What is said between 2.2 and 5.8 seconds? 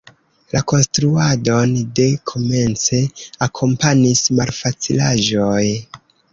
komence akompanis malfacilaĵoj.